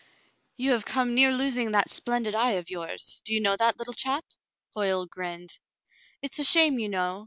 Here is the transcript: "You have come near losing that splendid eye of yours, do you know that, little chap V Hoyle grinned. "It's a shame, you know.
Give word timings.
"You 0.57 0.71
have 0.71 0.83
come 0.83 1.13
near 1.13 1.31
losing 1.31 1.69
that 1.73 1.91
splendid 1.91 2.33
eye 2.33 2.53
of 2.53 2.71
yours, 2.71 3.21
do 3.23 3.35
you 3.35 3.39
know 3.39 3.55
that, 3.57 3.77
little 3.77 3.93
chap 3.93 4.25
V 4.29 4.35
Hoyle 4.77 5.05
grinned. 5.05 5.59
"It's 6.23 6.39
a 6.39 6.43
shame, 6.43 6.79
you 6.79 6.89
know. 6.89 7.19